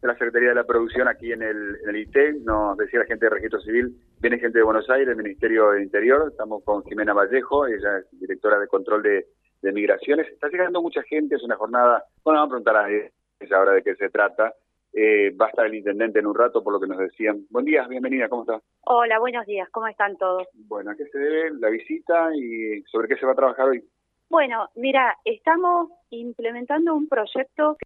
de 0.00 0.08
la 0.08 0.14
Secretaría 0.14 0.50
de 0.50 0.54
la 0.54 0.64
Producción 0.64 1.08
aquí 1.08 1.32
en 1.32 1.42
el, 1.42 1.76
en 1.82 1.88
el 1.88 1.96
IT. 1.96 2.16
Nos 2.44 2.76
decía 2.76 3.00
la 3.00 3.06
gente 3.06 3.26
de 3.26 3.30
Registro 3.30 3.60
Civil, 3.60 3.96
viene 4.20 4.38
gente 4.38 4.58
de 4.58 4.64
Buenos 4.64 4.88
Aires, 4.90 5.08
del 5.08 5.16
Ministerio 5.16 5.70
del 5.70 5.82
Interior. 5.82 6.28
Estamos 6.30 6.62
con 6.64 6.84
Jimena 6.84 7.12
Vallejo, 7.12 7.66
ella 7.66 7.98
es 7.98 8.20
directora 8.20 8.58
de 8.58 8.68
control 8.68 9.02
de, 9.02 9.26
migraciones. 9.60 10.28
Está 10.28 10.48
llegando 10.48 10.80
mucha 10.80 11.02
gente, 11.02 11.34
es 11.34 11.42
una 11.42 11.56
jornada. 11.56 12.04
Bueno, 12.22 12.40
vamos 12.40 12.46
a 12.46 12.62
preguntar 12.62 12.76
a 12.76 12.90
ella 12.90 13.56
ahora 13.56 13.72
de 13.72 13.82
qué 13.82 13.96
se 13.96 14.08
trata. 14.08 14.54
Eh, 14.92 15.34
va 15.36 15.46
a 15.46 15.48
estar 15.50 15.66
el 15.66 15.74
intendente 15.74 16.20
en 16.20 16.26
un 16.26 16.34
rato, 16.34 16.62
por 16.62 16.72
lo 16.72 16.80
que 16.80 16.86
nos 16.86 16.98
decían. 16.98 17.44
Buen 17.50 17.64
día, 17.64 17.86
bienvenida, 17.86 18.28
¿cómo 18.28 18.42
está? 18.42 18.60
Hola, 18.84 19.18
buenos 19.18 19.44
días, 19.46 19.68
¿cómo 19.70 19.88
están 19.88 20.16
todos? 20.16 20.46
Bueno, 20.54 20.92
¿a 20.92 20.96
qué 20.96 21.04
se 21.06 21.18
debe 21.18 21.50
la 21.58 21.68
visita 21.68 22.30
y 22.34 22.82
sobre 22.84 23.08
qué 23.08 23.16
se 23.16 23.26
va 23.26 23.32
a 23.32 23.36
trabajar 23.36 23.68
hoy? 23.68 23.82
Bueno, 24.30 24.68
mira, 24.76 25.16
estamos 25.24 25.90
implementando 26.10 26.94
un 26.94 27.08
proyecto 27.08 27.76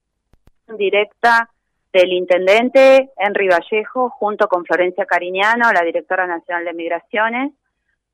directa 0.76 1.48
del 1.92 2.12
intendente 2.12 3.10
Henry 3.16 3.48
Vallejo 3.48 4.10
junto 4.10 4.48
con 4.48 4.64
Florencia 4.64 5.04
Cariñano, 5.04 5.72
la 5.72 5.82
directora 5.82 6.26
nacional 6.26 6.64
de 6.64 6.72
migraciones, 6.72 7.52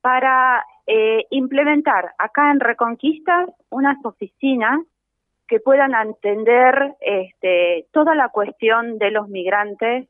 para 0.01 0.65
eh, 0.87 1.25
implementar 1.29 2.13
acá 2.17 2.51
en 2.51 2.59
Reconquista 2.59 3.45
unas 3.69 3.97
oficinas 4.03 4.79
que 5.47 5.59
puedan 5.59 5.93
entender 5.95 6.95
este, 6.99 7.87
toda 7.91 8.15
la 8.15 8.29
cuestión 8.29 8.97
de 8.99 9.11
los 9.11 9.27
migrantes 9.29 10.07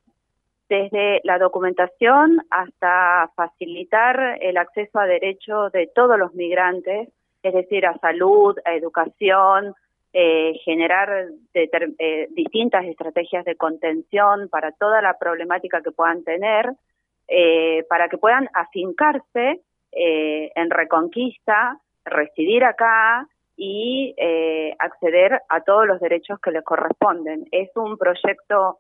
desde 0.68 1.22
la 1.24 1.40
documentación 1.40 2.46
hasta 2.52 3.32
facilitar 3.36 4.38
el 4.42 4.58
acceso 4.58 5.00
a 5.00 5.06
derechos 5.06 5.72
de 5.72 5.88
todos 5.88 6.20
los 6.20 6.36
migrantes, 6.36 7.10
es 7.42 7.54
decir, 7.54 7.88
a 7.88 7.98
salud, 7.98 8.56
a 8.66 8.74
educación, 8.74 9.74
eh, 10.12 10.60
generar 10.66 11.28
eh, 11.54 12.28
distintas 12.32 12.84
estrategias 12.86 13.46
de 13.46 13.56
contención 13.56 14.50
para 14.50 14.72
toda 14.72 15.04
la 15.04 15.20
problemática 15.20 15.84
que 15.84 15.92
puedan 15.92 16.24
tener, 16.24 16.72
eh, 17.28 17.86
para 17.88 18.10
que 18.10 18.18
puedan 18.18 18.50
afincarse 18.56 19.62
en 19.92 20.70
Reconquista, 20.70 21.80
residir 22.06 22.64
acá 22.64 23.28
y 23.58 24.16
acceder 24.78 25.42
a 25.50 25.62
todos 25.62 25.88
los 25.88 26.00
derechos 26.00 26.40
que 26.40 26.52
les 26.52 26.64
corresponden. 26.64 27.48
Es 27.52 27.76
un 27.76 27.98
proyecto 27.98 28.78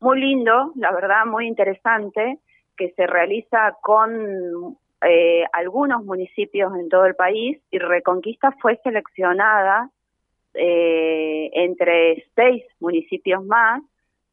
muy 0.00 0.20
lindo, 0.20 0.72
la 0.74 0.90
verdad, 0.90 1.26
muy 1.26 1.46
interesante, 1.46 2.38
que 2.76 2.90
se 2.90 3.06
realiza 3.06 3.76
con 3.80 4.76
algunos 5.52 6.04
municipios 6.04 6.74
en 6.74 6.88
todo 6.88 7.06
el 7.06 7.14
país 7.14 7.60
y 7.70 7.78
Reconquista 7.78 8.50
fue 8.60 8.80
seleccionada 8.82 9.90
eh, 10.54 11.50
entre 11.52 12.24
seis 12.34 12.64
municipios 12.80 13.44
más 13.44 13.82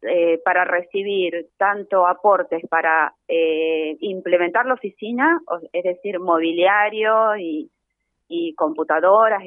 eh, 0.01 0.39
para 0.43 0.65
recibir 0.65 1.47
tanto 1.57 2.05
aportes 2.05 2.61
para 2.69 3.13
eh, 3.27 3.97
implementar 4.01 4.65
la 4.65 4.75
oficina, 4.75 5.41
es 5.73 5.83
decir, 5.83 6.19
mobiliario 6.19 7.35
y, 7.37 7.71
computadoras, 8.55 9.43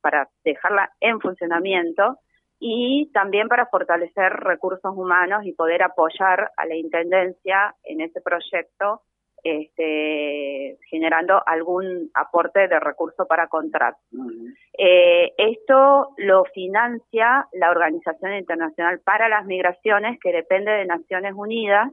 para 0.00 0.28
dejarla 0.44 0.90
en 1.00 1.20
funcionamiento, 1.20 2.18
y 2.60 3.10
también 3.12 3.48
para 3.48 3.66
fortalecer 3.66 4.32
recursos 4.32 4.92
humanos 4.96 5.44
y 5.44 5.52
poder 5.52 5.82
apoyar 5.82 6.50
a 6.56 6.66
la 6.66 6.74
Intendencia 6.74 7.74
en 7.84 8.00
ese 8.00 8.20
proyecto 8.20 9.02
este, 9.42 10.78
generando 10.90 11.42
algún 11.46 12.10
aporte 12.14 12.68
de 12.68 12.80
recurso 12.80 13.26
para 13.26 13.48
contratos. 13.48 14.02
Eh, 14.76 15.32
esto 15.36 16.10
lo 16.16 16.44
financia 16.54 17.46
la 17.52 17.70
Organización 17.70 18.34
Internacional 18.34 19.00
para 19.00 19.28
las 19.28 19.46
Migraciones, 19.46 20.18
que 20.20 20.32
depende 20.32 20.70
de 20.72 20.86
Naciones 20.86 21.34
Unidas, 21.34 21.92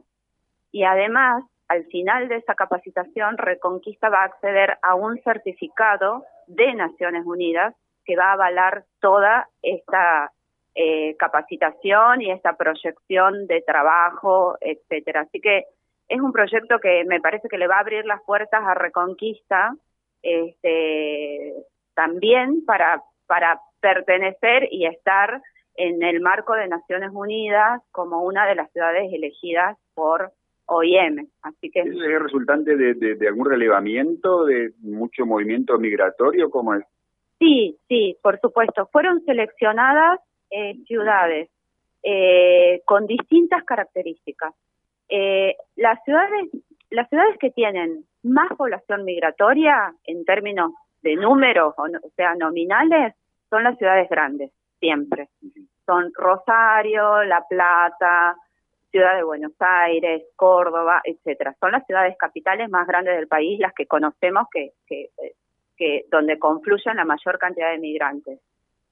y 0.72 0.84
además, 0.84 1.44
al 1.68 1.84
final 1.86 2.28
de 2.28 2.36
esa 2.36 2.54
capacitación, 2.54 3.38
Reconquista 3.38 4.08
va 4.08 4.22
a 4.22 4.26
acceder 4.26 4.78
a 4.82 4.94
un 4.94 5.18
certificado 5.22 6.24
de 6.46 6.74
Naciones 6.74 7.24
Unidas 7.24 7.74
que 8.04 8.16
va 8.16 8.30
a 8.30 8.32
avalar 8.34 8.84
toda 9.00 9.48
esta 9.62 10.32
eh, 10.74 11.16
capacitación 11.16 12.20
y 12.20 12.30
esta 12.30 12.56
proyección 12.56 13.46
de 13.46 13.62
trabajo, 13.62 14.56
etcétera. 14.60 15.22
Así 15.22 15.40
que 15.40 15.64
es 16.08 16.20
un 16.20 16.32
proyecto 16.32 16.78
que 16.78 17.04
me 17.04 17.20
parece 17.20 17.48
que 17.48 17.58
le 17.58 17.66
va 17.66 17.76
a 17.76 17.80
abrir 17.80 18.04
las 18.04 18.22
puertas 18.22 18.62
a 18.64 18.74
Reconquista 18.74 19.74
este, 20.22 21.54
también 21.94 22.64
para, 22.64 23.02
para 23.26 23.60
pertenecer 23.80 24.68
y 24.70 24.86
estar 24.86 25.40
en 25.76 26.02
el 26.02 26.20
marco 26.20 26.54
de 26.54 26.68
Naciones 26.68 27.10
Unidas 27.12 27.82
como 27.92 28.22
una 28.22 28.46
de 28.46 28.54
las 28.54 28.70
ciudades 28.72 29.12
elegidas 29.12 29.76
por 29.94 30.32
OIM. 30.66 31.28
Así 31.42 31.70
que 31.70 31.80
¿Es 31.80 32.22
resultante 32.22 32.76
de, 32.76 33.28
algún 33.28 33.48
relevamiento, 33.48 34.44
de 34.44 34.72
mucho 34.80 35.26
movimiento 35.26 35.78
migratorio? 35.78 36.50
¿Cómo 36.50 36.74
es? 36.74 36.84
Sí, 37.38 37.78
sí, 37.88 38.16
por 38.22 38.40
supuesto. 38.40 38.88
Fueron 38.90 39.22
seleccionadas 39.24 40.20
eh, 40.50 40.74
ciudades 40.86 41.50
eh, 42.02 42.82
con 42.84 43.06
distintas 43.06 43.64
características. 43.64 44.54
Eh, 45.08 45.56
las 45.76 46.02
ciudades, 46.04 46.50
las 46.90 47.08
ciudades 47.08 47.36
que 47.38 47.50
tienen 47.50 48.04
más 48.22 48.48
población 48.56 49.04
migratoria 49.04 49.94
en 50.04 50.24
términos 50.24 50.72
de 51.02 51.16
números, 51.16 51.74
o, 51.76 51.86
sea, 52.16 52.34
nominales, 52.34 53.14
son 53.48 53.64
las 53.64 53.78
ciudades 53.78 54.08
grandes, 54.08 54.50
siempre. 54.80 55.28
Son 55.84 56.10
Rosario, 56.14 57.22
La 57.22 57.44
Plata, 57.48 58.36
Ciudad 58.90 59.14
de 59.14 59.22
Buenos 59.22 59.52
Aires, 59.60 60.24
Córdoba, 60.34 61.00
etcétera. 61.04 61.54
Son 61.60 61.70
las 61.70 61.86
ciudades 61.86 62.16
capitales 62.18 62.68
más 62.70 62.86
grandes 62.88 63.14
del 63.14 63.28
país, 63.28 63.60
las 63.60 63.72
que 63.72 63.86
conocemos 63.86 64.48
que, 64.50 64.72
que, 64.86 65.10
que 65.76 66.06
donde 66.10 66.38
confluyen 66.38 66.96
la 66.96 67.04
mayor 67.04 67.38
cantidad 67.38 67.70
de 67.70 67.78
migrantes. 67.78 68.40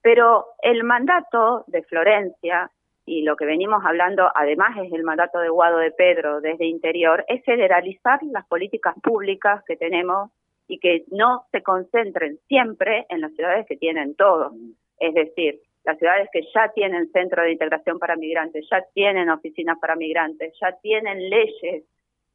Pero 0.02 0.46
el 0.62 0.84
mandato 0.84 1.64
de 1.66 1.82
Florencia 1.82 2.70
y 3.06 3.22
lo 3.22 3.36
que 3.36 3.44
venimos 3.44 3.82
hablando, 3.84 4.30
además 4.34 4.76
es 4.84 4.92
el 4.92 5.02
mandato 5.02 5.38
de 5.38 5.50
Guado 5.50 5.78
de 5.78 5.90
Pedro 5.90 6.40
desde 6.40 6.66
Interior, 6.66 7.24
es 7.28 7.44
federalizar 7.44 8.20
las 8.24 8.46
políticas 8.46 8.94
públicas 9.02 9.62
que 9.66 9.76
tenemos 9.76 10.30
y 10.66 10.78
que 10.78 11.04
no 11.10 11.44
se 11.52 11.62
concentren 11.62 12.38
siempre 12.48 13.06
en 13.10 13.20
las 13.20 13.32
ciudades 13.34 13.66
que 13.66 13.76
tienen 13.76 14.14
todo. 14.14 14.52
Es 14.98 15.12
decir, 15.12 15.60
las 15.84 15.98
ciudades 15.98 16.28
que 16.32 16.42
ya 16.54 16.72
tienen 16.74 17.10
centro 17.12 17.42
de 17.42 17.52
integración 17.52 17.98
para 17.98 18.16
migrantes, 18.16 18.66
ya 18.70 18.82
tienen 18.94 19.28
oficinas 19.28 19.78
para 19.78 19.96
migrantes, 19.96 20.54
ya 20.58 20.72
tienen 20.80 21.28
leyes 21.28 21.84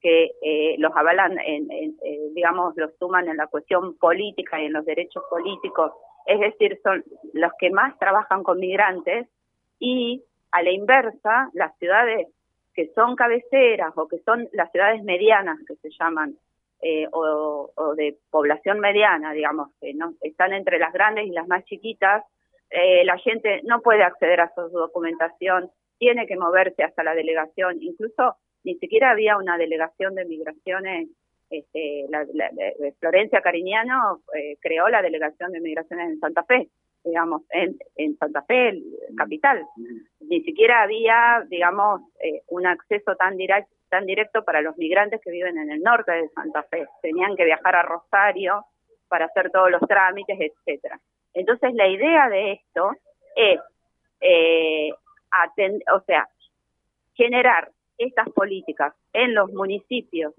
que 0.01 0.31
eh, 0.41 0.75
los 0.77 0.95
avalan, 0.95 1.37
en, 1.39 1.69
eh, 1.71 2.29
digamos, 2.33 2.75
los 2.77 2.95
suman 2.99 3.27
en 3.27 3.37
la 3.37 3.47
cuestión 3.47 3.97
política 3.97 4.61
y 4.61 4.65
en 4.65 4.73
los 4.73 4.85
derechos 4.85 5.23
políticos. 5.29 5.91
Es 6.25 6.39
decir, 6.39 6.79
son 6.83 7.03
los 7.33 7.51
que 7.59 7.71
más 7.71 7.97
trabajan 7.97 8.43
con 8.43 8.59
migrantes 8.59 9.27
y 9.79 10.23
a 10.51 10.61
la 10.63 10.71
inversa, 10.71 11.49
las 11.53 11.77
ciudades 11.77 12.27
que 12.73 12.91
son 12.95 13.15
cabeceras 13.15 13.91
o 13.97 14.07
que 14.07 14.19
son 14.19 14.47
las 14.53 14.71
ciudades 14.71 15.03
medianas 15.03 15.59
que 15.67 15.75
se 15.75 15.89
llaman, 15.99 16.35
eh, 16.81 17.07
o, 17.11 17.93
de 17.97 18.17
población 18.29 18.79
mediana, 18.79 19.33
digamos, 19.33 19.67
que 19.81 19.93
no 19.93 20.13
están 20.21 20.53
entre 20.53 20.79
las 20.79 20.93
grandes 20.93 21.27
y 21.27 21.31
las 21.31 21.45
más 21.45 21.65
chiquitas, 21.65 22.23
eh, 22.69 23.03
la 23.03 23.17
gente 23.17 23.59
no 23.65 23.81
puede 23.81 24.03
acceder 24.03 24.39
a 24.39 24.53
su 24.55 24.61
documentación, 24.69 25.69
tiene 25.97 26.25
que 26.25 26.37
moverse 26.37 26.83
hasta 26.83 27.03
la 27.03 27.15
delegación, 27.15 27.81
incluso 27.81 28.37
ni 28.63 28.75
siquiera 28.75 29.11
había 29.11 29.35
una 29.35 29.57
delegación 29.57 30.15
de 30.15 30.23
migraciones, 30.23 31.09
este, 31.49 32.05
la, 32.09 32.25
Florencia 32.99 33.41
Cariñano 33.41 34.21
eh, 34.33 34.55
creó 34.61 34.87
la 34.87 35.01
delegación 35.01 35.51
de 35.51 35.59
migraciones 35.59 36.11
en 36.11 36.19
Santa 36.19 36.43
Fe, 36.43 36.69
digamos, 37.03 37.41
en, 37.49 37.77
en 37.97 38.15
Santa 38.17 38.43
Fe, 38.43 38.81
capital. 39.17 39.65
Ni 40.29 40.41
siquiera 40.41 40.83
había, 40.83 41.43
digamos, 41.47 42.01
eh, 42.23 42.41
un 42.47 42.65
acceso 42.67 43.15
tan 43.15 43.37
directo 43.37 43.73
tan 43.89 44.05
directo 44.05 44.45
para 44.45 44.61
los 44.61 44.77
migrantes 44.77 45.19
que 45.19 45.31
viven 45.31 45.57
en 45.57 45.71
el 45.71 45.81
norte 45.81 46.11
de 46.11 46.29
Santa 46.29 46.61
Fe. 46.61 46.85
Tenían 47.01 47.35
que 47.35 47.43
viajar 47.43 47.75
a 47.75 47.81
Rosario 47.81 48.63
para 49.07 49.25
hacer 49.25 49.49
todos 49.49 49.71
los 49.71 49.81
trámites, 49.81 50.37
etcétera. 50.39 50.99
Entonces, 51.33 51.73
la 51.73 51.87
idea 51.87 52.29
de 52.29 52.51
esto 52.51 52.91
es, 53.35 53.59
eh, 54.21 54.91
o 55.91 55.99
sea, 56.01 56.29
generar 57.15 57.71
estas 57.97 58.29
políticas 58.29 58.93
en 59.11 59.33
los 59.33 59.51
municipios 59.51 60.35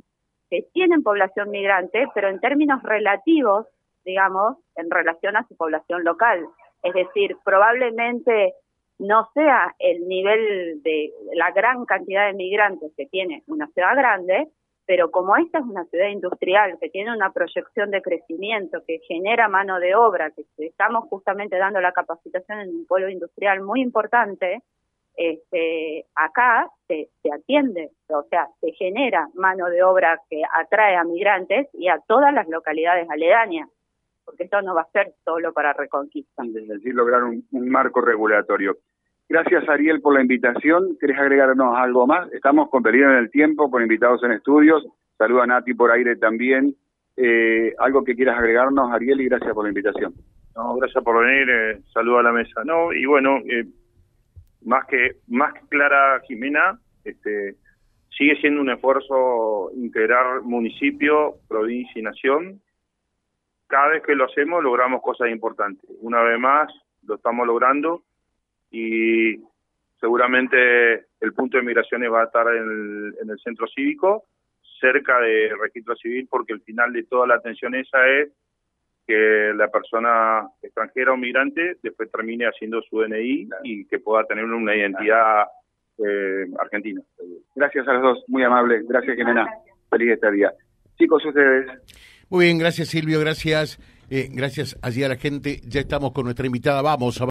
que 0.48 0.62
tienen 0.72 1.02
población 1.02 1.50
migrante, 1.50 2.06
pero 2.14 2.28
en 2.28 2.38
términos 2.38 2.80
relativos 2.84 3.66
digamos, 4.04 4.56
en 4.76 4.90
relación 4.90 5.36
a 5.36 5.46
su 5.46 5.56
población 5.56 6.04
local. 6.04 6.46
Es 6.82 6.94
decir, 6.94 7.36
probablemente 7.44 8.54
no 9.00 9.28
sea 9.32 9.74
el 9.78 10.06
nivel 10.06 10.82
de 10.82 11.12
la 11.34 11.50
gran 11.52 11.84
cantidad 11.86 12.26
de 12.26 12.34
migrantes 12.34 12.92
que 12.96 13.06
tiene 13.06 13.42
una 13.46 13.66
ciudad 13.68 13.96
grande, 13.96 14.48
pero 14.86 15.10
como 15.10 15.36
esta 15.36 15.58
es 15.58 15.64
una 15.64 15.84
ciudad 15.86 16.08
industrial 16.08 16.76
que 16.80 16.90
tiene 16.90 17.12
una 17.12 17.32
proyección 17.32 17.90
de 17.90 18.02
crecimiento, 18.02 18.82
que 18.86 18.98
genera 19.08 19.48
mano 19.48 19.78
de 19.80 19.94
obra, 19.94 20.30
que 20.32 20.44
estamos 20.58 21.08
justamente 21.08 21.56
dando 21.56 21.80
la 21.80 21.92
capacitación 21.92 22.60
en 22.60 22.68
un 22.70 22.86
pueblo 22.86 23.08
industrial 23.08 23.62
muy 23.62 23.80
importante, 23.80 24.62
este, 25.16 26.06
acá 26.14 26.68
se, 26.86 27.08
se 27.22 27.32
atiende, 27.32 27.90
o 28.08 28.22
sea, 28.24 28.48
se 28.60 28.72
genera 28.72 29.28
mano 29.34 29.68
de 29.68 29.82
obra 29.82 30.20
que 30.28 30.42
atrae 30.52 30.96
a 30.96 31.04
migrantes 31.04 31.68
y 31.72 31.88
a 31.88 32.00
todas 32.06 32.32
las 32.34 32.48
localidades 32.48 33.08
aledañas, 33.10 33.68
porque 34.24 34.44
esto 34.44 34.62
no 34.62 34.74
va 34.74 34.82
a 34.82 34.90
ser 34.92 35.14
solo 35.24 35.52
para 35.52 35.72
Reconquista. 35.72 36.42
Es 36.44 36.68
decir, 36.68 36.94
lograr 36.94 37.24
un, 37.24 37.44
marco 37.50 38.00
regulatorio. 38.00 38.76
Gracias, 39.30 39.68
Ariel, 39.68 40.00
por 40.00 40.14
la 40.14 40.22
invitación. 40.22 40.98
¿Querés 40.98 41.16
agregarnos 41.16 41.76
algo 41.78 42.04
más? 42.04 42.32
Estamos 42.32 42.68
con 42.68 42.84
en 42.84 43.10
el 43.10 43.30
tiempo, 43.30 43.70
con 43.70 43.80
invitados 43.80 44.20
en 44.24 44.32
estudios. 44.32 44.84
Saluda 45.16 45.44
a 45.44 45.46
Nati 45.46 45.72
por 45.72 45.92
aire 45.92 46.16
también. 46.16 46.74
Eh, 47.16 47.72
¿Algo 47.78 48.02
que 48.02 48.16
quieras 48.16 48.36
agregarnos, 48.36 48.90
Ariel? 48.90 49.20
Y 49.20 49.26
gracias 49.26 49.54
por 49.54 49.62
la 49.62 49.68
invitación. 49.68 50.14
No, 50.56 50.74
gracias 50.74 51.04
por 51.04 51.24
venir. 51.24 51.48
Eh, 51.48 51.80
saludo 51.94 52.18
a 52.18 52.24
la 52.24 52.32
mesa. 52.32 52.64
No, 52.64 52.92
y 52.92 53.06
bueno, 53.06 53.36
eh, 53.48 53.66
más 54.64 54.84
que 54.86 55.18
más 55.28 55.54
que 55.54 55.60
clara 55.68 56.20
Jimena, 56.26 56.80
este, 57.04 57.54
sigue 58.08 58.34
siendo 58.40 58.60
un 58.60 58.70
esfuerzo 58.70 59.70
integrar 59.76 60.42
municipio, 60.42 61.36
provincia 61.46 62.00
y 62.00 62.02
nación. 62.02 62.60
Cada 63.68 63.90
vez 63.90 64.02
que 64.02 64.16
lo 64.16 64.24
hacemos 64.24 64.60
logramos 64.60 65.00
cosas 65.02 65.30
importantes. 65.30 65.88
Una 66.00 66.20
vez 66.20 66.40
más 66.40 66.68
lo 67.06 67.14
estamos 67.14 67.46
logrando 67.46 68.02
y 68.70 69.36
seguramente 70.00 71.06
el 71.20 71.32
punto 71.34 71.58
de 71.58 71.64
migraciones 71.64 72.10
va 72.10 72.22
a 72.22 72.26
estar 72.26 72.46
en 72.48 72.62
el, 72.62 73.14
en 73.22 73.30
el 73.30 73.38
centro 73.40 73.66
cívico, 73.68 74.24
cerca 74.80 75.20
de 75.20 75.52
registro 75.60 75.94
civil, 75.96 76.26
porque 76.30 76.52
el 76.52 76.62
final 76.62 76.92
de 76.92 77.04
toda 77.04 77.26
la 77.26 77.34
atención 77.34 77.74
esa 77.74 78.08
es 78.08 78.30
que 79.06 79.52
la 79.54 79.68
persona 79.68 80.48
extranjera 80.62 81.12
o 81.12 81.16
migrante 81.16 81.76
después 81.82 82.10
termine 82.10 82.46
haciendo 82.46 82.80
su 82.82 83.00
DNI 83.00 83.48
y 83.64 83.84
que 83.86 83.98
pueda 83.98 84.24
tener 84.24 84.44
una 84.44 84.74
identidad 84.74 85.46
eh, 85.98 86.46
argentina. 86.58 87.02
Gracias 87.54 87.86
a 87.88 87.94
los 87.94 88.02
dos, 88.02 88.24
muy 88.28 88.42
amables. 88.42 88.86
Gracias, 88.88 89.16
Jimena. 89.16 89.48
Feliz 89.90 90.12
este 90.12 90.30
día. 90.30 90.52
Chicos, 90.96 91.24
ustedes. 91.26 91.66
Muy 92.28 92.44
bien, 92.44 92.58
gracias 92.58 92.88
Silvio, 92.88 93.18
gracias. 93.18 93.80
Eh, 94.08 94.28
gracias 94.30 94.78
allí 94.82 95.02
a 95.02 95.08
la 95.08 95.16
gente. 95.16 95.60
Ya 95.64 95.80
estamos 95.80 96.12
con 96.12 96.24
nuestra 96.24 96.46
invitada. 96.46 96.82
Vamos 96.82 97.20
a 97.20 97.24